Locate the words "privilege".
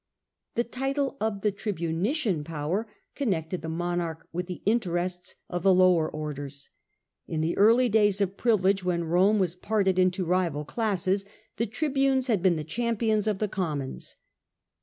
8.35-8.83